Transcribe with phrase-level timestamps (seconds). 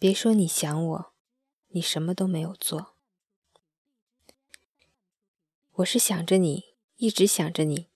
[0.00, 1.12] 别说你想我，
[1.70, 2.94] 你什么都没有做。
[5.72, 7.88] 我是想着你，一直想着你，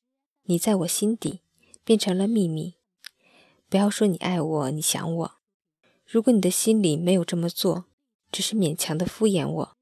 [0.43, 1.43] 你在我心底
[1.85, 2.75] 变成了秘密。
[3.69, 5.33] 不要说你爱我，你想我。
[6.05, 7.85] 如果你的心里没有这么做，
[8.33, 9.77] 只是勉强的敷衍我，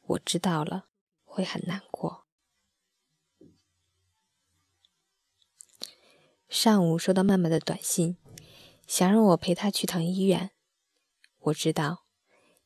[0.00, 0.86] 我知道了，
[1.22, 2.24] 会很难过。
[6.48, 8.16] 上午收到曼曼的短信，
[8.86, 10.52] 想让我陪她去趟医院。
[11.44, 12.04] 我知道，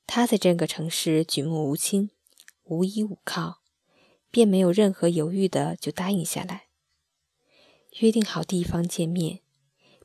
[0.06, 2.10] 他在这个城市举目无亲，
[2.64, 3.62] 无依无靠。
[4.28, 6.66] 便没有任何犹豫的就答应下来，
[8.00, 9.40] 约定好地方见面，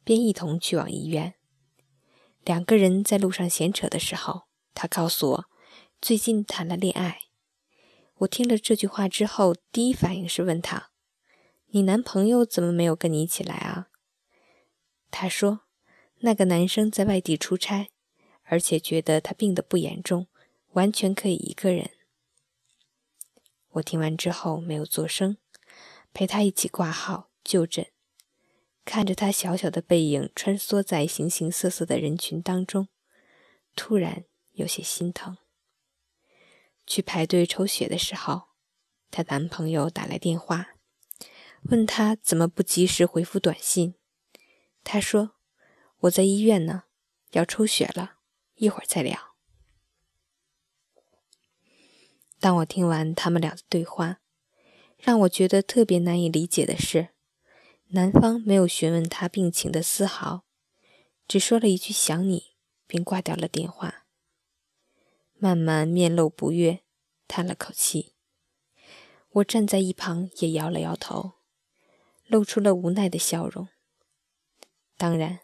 [0.06, 1.34] 便一同去往医院。
[2.46, 5.46] 两个人在路上闲扯的时候，他告诉我
[6.00, 7.24] 最近谈了恋爱。
[8.20, 10.92] 我听了这句话之后，第一反应是问他
[11.72, 13.90] ：“你男朋友怎么没有跟你一起来啊？”
[15.12, 15.62] 他说
[16.22, 17.90] ：“那个男生在外地出差，
[18.52, 20.28] 而且觉得他病得不严重，
[20.74, 21.92] 完全可以一个人。”
[23.76, 25.38] 我听完之后没有作声，
[26.12, 27.88] 陪他一起挂号就诊，
[28.84, 32.90] 看着他小小的背影穿梭在形形色色的人群当中，
[33.74, 35.38] 突然有些心疼。
[36.86, 38.50] 去排队抽血的时候，
[39.10, 40.76] 她男朋友打来电话，
[41.70, 43.96] 问她怎么不及时回复短信。
[44.84, 45.36] 她说
[46.02, 46.84] ：“我在医院呢，
[47.32, 48.18] 要抽血了，
[48.62, 49.36] 一会儿再聊。”
[52.40, 54.20] 当我听完他们俩的对话，
[54.98, 57.10] 让我觉得特别难以理解的是，
[57.90, 60.46] 男方没有询问她病情的丝毫，
[61.28, 62.54] 只说了一句“想你”，
[62.86, 64.06] 便挂掉了电话。
[65.38, 66.84] 慢慢面露不悦，
[67.28, 68.14] 叹了口气。
[69.32, 71.34] 我站在一旁也摇了摇头，
[72.28, 73.70] 露出了无奈的笑容。
[74.98, 75.40] 当然，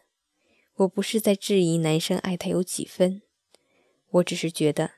[0.78, 3.22] 我不是在质疑男生爱她有几分，
[4.10, 4.92] 我只是觉得。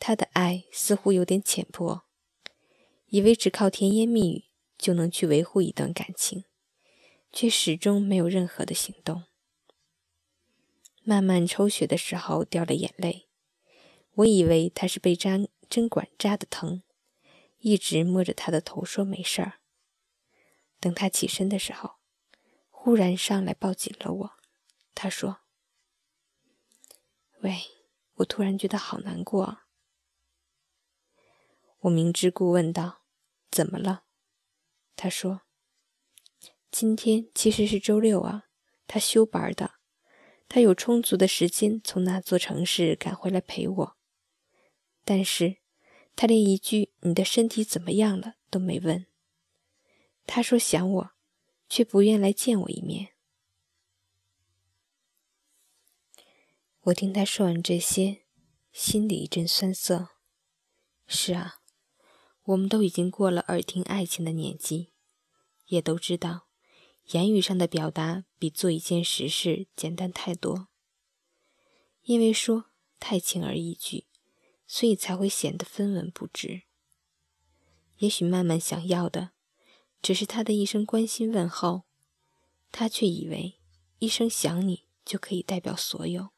[0.00, 2.04] 他的爱似乎有点浅薄，
[3.06, 4.44] 以为只靠甜言蜜语
[4.78, 6.44] 就能去维护一段感情，
[7.32, 9.24] 却始终没有任何的行动。
[11.02, 13.26] 慢慢抽血的时候掉了眼泪，
[14.14, 15.36] 我以为他是被扎
[15.68, 16.84] 针管扎的疼，
[17.58, 19.54] 一直摸着他的头说没事儿。
[20.78, 21.96] 等他起身的时候，
[22.70, 24.37] 忽然上来抱紧了我，
[25.00, 25.42] 他说
[27.42, 27.56] ：“喂，
[28.14, 29.60] 我突然觉得好难过。”
[31.82, 33.04] 我明知故问道
[33.48, 34.02] ：“怎么了？”
[34.96, 35.42] 他说
[36.72, 38.48] ：“今天其实是周六啊，
[38.88, 39.74] 他休班的，
[40.48, 43.96] 他有充足的时间从那座城市赶回来陪我。
[45.04, 45.58] 但是，
[46.16, 49.06] 他连一句‘你的身体怎么样了’都没问。
[50.26, 51.10] 他说想我，
[51.68, 53.14] 却不愿来见我一面。”
[56.88, 58.22] 我听他说完这些，
[58.72, 60.08] 心里一阵酸涩。
[61.06, 61.56] 是啊。
[62.44, 64.94] 我们都已经过了耳听爱情的年纪，
[65.66, 66.48] 也都知道，
[67.08, 70.68] 言语上的表达比做一件实事简单太多。
[72.04, 74.06] 因为说太轻而易举，
[74.66, 76.62] 所以才会显得分文不值。
[77.98, 79.32] 也许曼曼想要的，
[80.00, 81.82] 只是他的一声关心问候，
[82.72, 83.60] 他却以为
[83.98, 86.30] 一声想你就可以代表所有。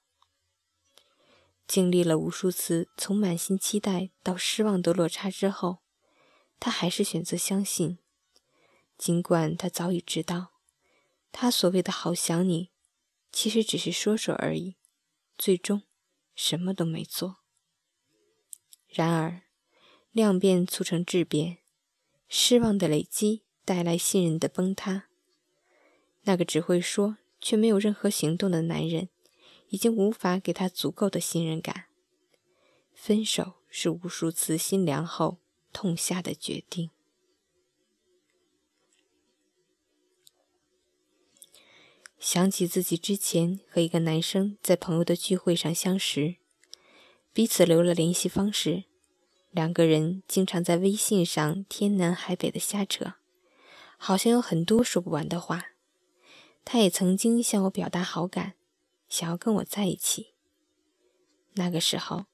[1.71, 5.79] 经历了无数次从满心期待到失望的落差之后。
[6.59, 7.99] 他还是选择相信，
[8.99, 10.49] 尽管他早已知道，
[11.31, 12.73] 他所谓的好想你，
[13.31, 14.75] 其实只是说说而已，
[15.39, 15.83] 最终
[16.35, 17.37] 什么都没做。
[18.89, 19.43] 然而，
[20.11, 21.59] 量变促成质变，
[22.29, 25.07] 失望的累积带来信任的崩塌。
[26.23, 29.09] 那个只会说却没有任何行动的男人，
[29.71, 31.87] 已经无法给他足够的信任感。
[32.93, 35.39] 分手是无数次心凉后。
[35.73, 36.91] 痛下的决定。
[42.19, 46.39] 想起自己之前和一个男生在朋友的聚会上相识，
[47.33, 48.83] 彼此留了联系方式，
[49.53, 53.15] 两个人经常在微信上天南海北的瞎扯，
[53.97, 55.67] 好像有很多说不完的话。
[56.65, 58.55] 他也曾经向我表达好感，
[59.11, 60.33] 想要跟我在一起。
[61.57, 62.25] 那个时候，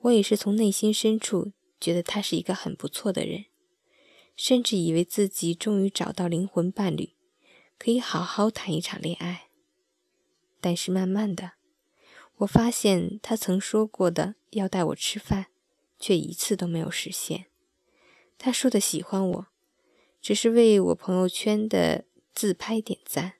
[0.00, 1.52] 我也是从内心深处。
[1.80, 3.44] 觉得他是一个很不错的人，
[4.34, 7.14] 甚至以为自己终于找到灵魂伴侣，
[7.78, 9.48] 可以好好谈一场恋爱。
[10.60, 11.52] 但是慢慢的，
[12.38, 15.46] 我发现他曾说过的要带我吃饭，
[16.00, 17.46] 却一次都没有实现。
[18.36, 19.46] 他说的喜欢我，
[20.20, 23.34] 只是为我朋友圈的自拍点赞。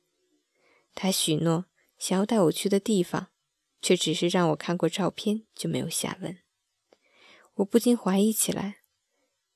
[0.94, 1.64] 他许诺
[1.98, 3.28] 想要带我去的地方，
[3.82, 6.38] 却只是让我看过照片就没有下文。
[7.54, 8.82] 我不禁怀疑起来，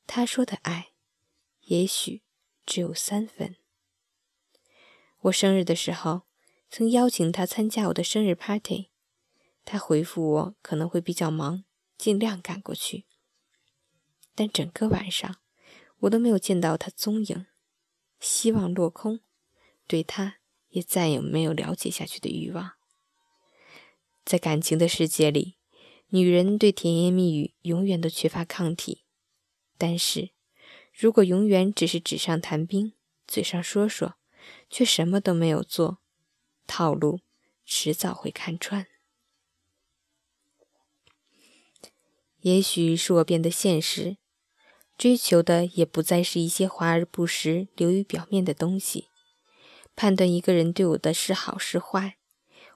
[0.07, 0.89] 他说的爱，
[1.63, 2.23] 也许
[2.67, 3.57] 只有三分。
[5.21, 6.23] 我生日的时候，
[6.69, 8.91] 曾邀请他参加我的生日 party，
[9.65, 11.65] 他回复我可能会比较忙，
[11.97, 13.07] 尽量赶过去。
[14.35, 15.37] 但整个晚上，
[16.01, 17.47] 我都没有见到他踪影，
[18.19, 19.21] 希望落空，
[19.87, 20.39] 对他
[20.73, 22.73] 也再也没有了解下去的欲望。
[24.25, 25.57] 在感情的世界里，
[26.09, 29.05] 女人对甜言蜜语永远都缺乏抗体。
[29.79, 30.31] 但是，
[30.93, 32.93] 如果永远只是纸上谈兵，
[33.27, 34.17] 嘴上说说，
[34.69, 35.99] 却什么都没有做，
[36.67, 37.21] 套路
[37.65, 38.87] 迟早会看穿。
[42.41, 44.17] 也许是我变得现实。
[44.99, 49.09] 追求的也不再是一些华而不实、流于表面的东西。
[49.95, 52.17] 判断一个人对我的是好是坏，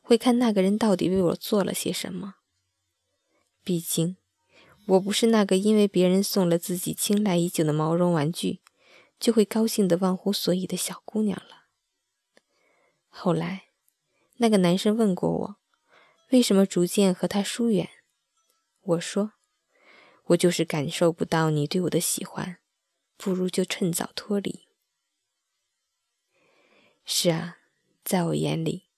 [0.02, 2.36] 会看那个人到底为我做了些什么。
[3.64, 4.16] 毕竟，
[4.86, 8.60] 我不是那个因为别人送了自己青睐已久的毛绒玩具，
[9.18, 11.64] 就会高兴得忘乎所以的小姑娘了。
[13.08, 13.66] 后来，
[14.36, 15.56] 那个男生问过我，
[16.30, 17.88] 为什么逐渐和他疏远？
[18.82, 19.32] 我说。
[20.30, 22.58] 我就是感受不到你对我的喜欢，
[23.16, 24.65] 不如就趁早脱离。
[27.08, 27.58] 是啊，
[28.04, 28.88] 在我眼里，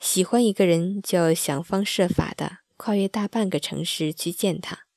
[0.00, 4.88] 喜欢一个人就要想方设法的跨越大半个城市去见他；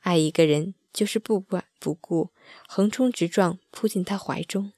[0.00, 2.30] 爱一个人就是不管不顾，
[2.66, 4.72] 横冲直撞扑进他怀中，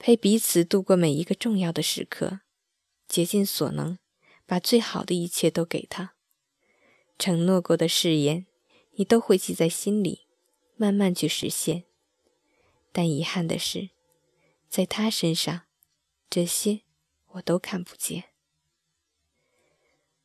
[0.00, 2.40] 陪彼此度过每一个重要的时刻，
[3.06, 3.98] 竭尽所能
[4.46, 6.14] 把最好的一切都给他。
[7.16, 8.46] 承诺过的誓言，
[8.94, 10.26] 你都会记在心里，
[10.74, 11.84] 慢慢去实现。
[12.90, 13.90] 但遗憾的是，
[14.70, 15.62] 在他身上，
[16.30, 16.82] 这些
[17.32, 18.26] 我都看不见。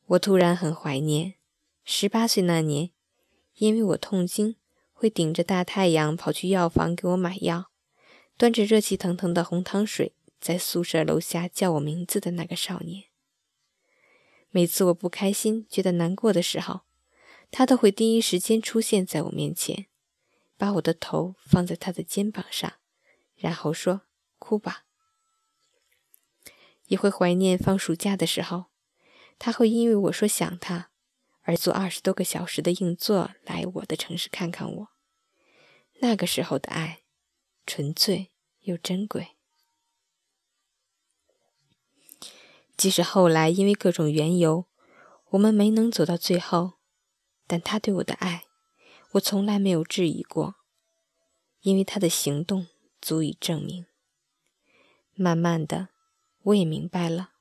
[0.06, 1.34] 我突然很怀念
[1.82, 2.92] 十八岁那年，
[3.56, 4.54] 因为我痛经，
[4.92, 7.72] 会顶着大太阳跑去药房给我买药，
[8.36, 13.06] 端着热气腾腾的红糖水，在宿舍楼下叫我名字的那个少年。
[14.50, 16.82] 每次我不开心、觉得难过的时候，
[17.50, 19.86] 他都会第一时间出现在我面前，
[20.56, 22.74] 把我的头放在他的肩膀上，
[23.34, 24.02] 然后说
[24.38, 24.84] ：“哭吧。”
[26.86, 28.66] 也会怀念放暑假的时候，
[29.38, 30.90] 他会因为我说想他，
[31.42, 34.88] 而坐二十多个小时的硬座来我的城市看看我。
[36.00, 37.02] 那个时候的爱，
[37.66, 38.30] 纯粹
[38.60, 39.36] 又珍贵。
[42.76, 44.66] 即使后来因为各种缘由，
[45.30, 46.74] 我们没能走到最后。
[47.48, 48.44] 但他对我的爱，
[49.12, 50.56] 我从来没有质疑过，
[51.60, 52.66] 因为他的行动
[53.00, 53.86] 足以证明。
[55.16, 55.88] 慢慢的，
[56.42, 57.32] 我也明白了，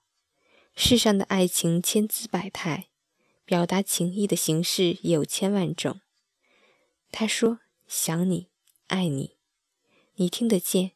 [0.76, 2.88] 世上的爱情千姿百态，
[3.44, 6.00] 表达情意的形式也有千万种。
[7.12, 8.50] 他说想你，
[8.88, 9.38] 爱你，
[10.16, 10.94] 你听得见，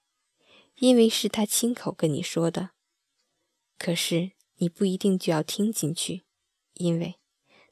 [0.78, 2.72] 因为是他亲口跟你说的。
[3.78, 6.24] 可是你不一定就要听进去，
[6.74, 7.16] 因为。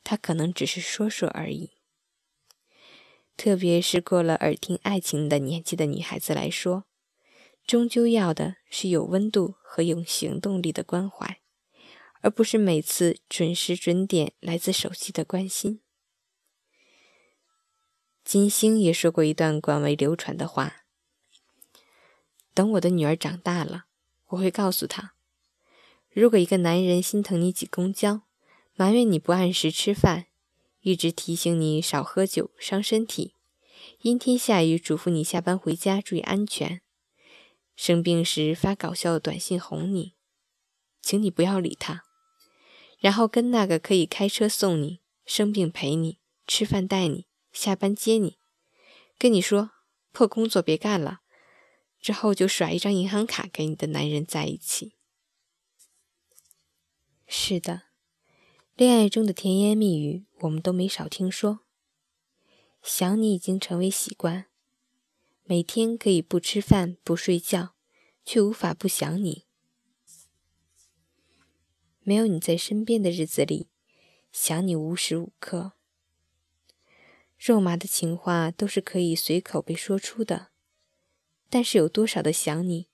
[0.03, 1.71] 他可能只是说说而已，
[3.35, 6.85] 特别是过了耳听爱情的年纪的女孩子来说，
[7.67, 11.41] 终究要的是有温度和有行动力的关怀，
[12.21, 15.81] 而不是每次准时准点来自手机的关心。
[18.23, 20.85] 金星也说过一段广为流传的话
[22.55, 23.87] ：“等我的女儿长大了，
[24.29, 25.13] 我会告诉她，
[26.09, 28.21] 如果一个男人心疼你挤公交。”
[28.79, 30.27] 埋怨你不按时吃饭，
[30.81, 33.33] 一直提醒你少喝酒伤身体，
[34.01, 36.79] 阴天下雨嘱咐你下班回家注意安全，
[37.77, 40.15] 生病时发搞笑的短信哄你，
[40.99, 42.03] 请你不要理他，
[42.97, 48.39] 然后跟那个可以开车送你、生病陪你、吃饭带你、下班接你，
[49.19, 49.69] 跟你说
[50.11, 51.21] 破工作别干了，
[52.01, 54.95] 之后就甩一张银行卡给你的男人在一起。
[57.27, 57.83] 是的。
[58.75, 61.59] 恋爱中的甜言蜜语，我们都没少听说。
[62.81, 64.47] 想你已经成为习惯，
[65.49, 67.73] 每天可以不吃饭不睡觉，
[68.25, 69.45] 却无法不想你。
[72.01, 73.69] 没有你在身边的日子里，
[74.29, 75.71] 想你无时无刻。
[77.37, 80.49] 肉麻的情话都是可以随口被说出的，
[81.49, 82.89] 但是有多少的想你，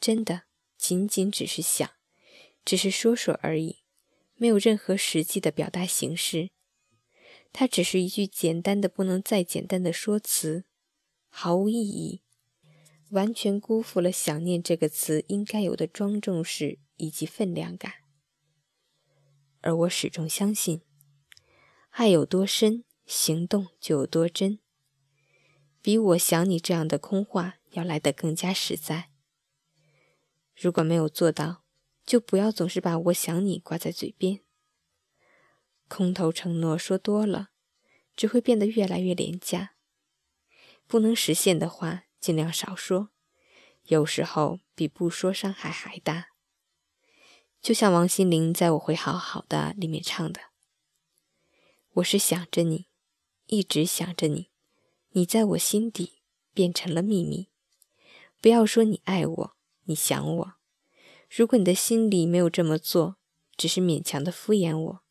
[0.00, 0.42] 真的
[0.76, 1.88] 仅仅只是想，
[2.64, 3.84] 只是说说而已。
[4.34, 6.50] 没有任何实际的表达形式，
[7.52, 10.64] 它只是一句简单的不能再简单的说辞，
[11.34, 12.20] 毫无意义，
[13.08, 17.94] 完全辜负了“想念”这个词应该有的庄重式以及分量感。
[19.62, 20.82] 而我始终相信，
[21.88, 24.58] 爱有多深，行动就有多真。
[25.80, 29.10] 比我想你这样的空话要来得更加实在。
[30.54, 31.64] 如果没有做到，
[32.04, 34.40] 就不要总是把我想你挂在嘴边。
[35.88, 37.48] 空头承诺说多了，
[38.14, 39.71] 只会变得越来越廉价。
[40.92, 43.08] 不能实现的话，尽量少说，
[43.84, 46.26] 有时候比不说伤害还大。
[47.62, 50.42] 就像王心凌在我会好好的里面唱的
[51.94, 52.88] ：“我是想着你，
[53.46, 54.50] 一直想着你。”
[55.12, 56.20] 你在我心底
[56.52, 57.48] 变成了秘密，
[58.42, 60.54] 不要说你爱我，你想我。
[61.30, 63.16] 如果你的心里没有这么做，
[63.56, 65.02] 只是勉强的敷衍我，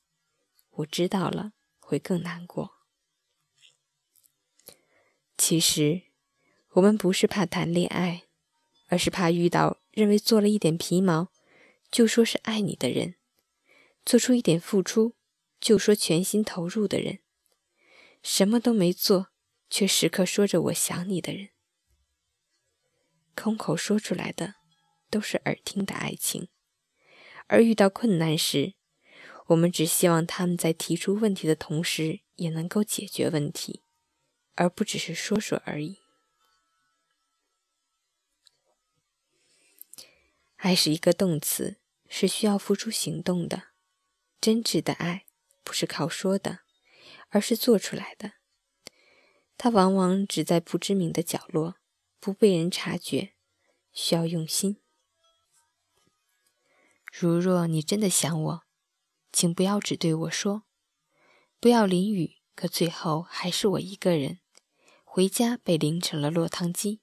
[0.70, 2.81] 我知道了会更难过。
[5.44, 6.04] 其实，
[6.74, 8.26] 我们不是怕谈恋爱，
[8.90, 11.32] 而是怕遇到认为做了一点皮毛
[11.90, 13.16] 就说是爱你的人，
[14.06, 15.16] 做出一点付出
[15.60, 17.22] 就说全心投入的人，
[18.22, 19.30] 什么都没做。
[19.68, 21.50] 却时刻说着“我想你”的人，
[23.34, 24.54] 空口说出来的
[25.10, 26.50] 都是耳听的爱情，
[27.48, 28.76] 而遇到困难时，
[29.48, 33.82] 我们只希望他们在提出问题的同时也能够解决问题，
[34.56, 36.00] 而不只是说说而已。
[40.58, 43.70] 爱是一个动词，是需要付出行动的。
[44.40, 45.26] 真挚的爱
[45.64, 46.60] 不是靠说的，
[47.30, 48.34] 而是做出来的。
[49.58, 51.78] 它往往只在不知名的角落，
[52.20, 53.34] 不被人察觉，
[53.92, 54.78] 需要用心。
[57.12, 58.64] 如若你真的想我，
[59.32, 60.64] 请不要只对我说，
[61.60, 64.41] 不要淋雨，可最后还是我一个人
[65.14, 67.02] 回家，被淋成了落汤鸡。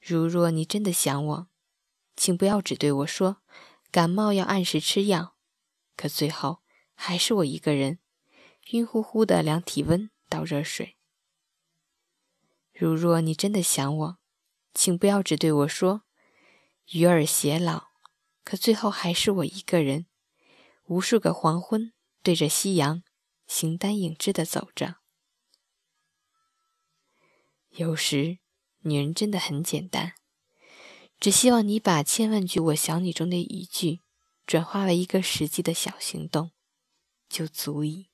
[0.00, 1.48] 如若你真的想我，
[2.14, 3.38] 请不要只对我说，
[3.90, 5.34] 感冒要按时吃药，
[5.96, 6.60] 可最后
[6.94, 7.98] 还是我一个人
[8.70, 10.96] 晕乎乎的量体温、倒热水。
[12.72, 14.18] 如若你真的想我，
[14.72, 16.02] 请不要只对我说
[16.92, 17.88] “鱼儿偕老”，
[18.46, 20.06] 可最后还是我一个人，
[20.84, 23.02] 无数个黄昏对着夕阳，
[23.48, 24.98] 形单影只的走着。
[27.76, 28.38] 有时，
[28.84, 30.14] 女人真的很简单，
[31.20, 34.00] 只希望你把千万句“我想你”中的一句，
[34.46, 36.52] 转化为一个实际的小行动，
[37.28, 38.08] 就足以。